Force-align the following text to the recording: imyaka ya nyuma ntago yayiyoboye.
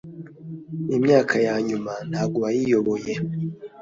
imyaka 0.97 1.35
ya 1.45 1.55
nyuma 1.67 1.93
ntago 2.09 2.37
yayiyoboye. 2.45 3.13